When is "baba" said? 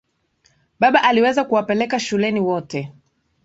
0.79-1.03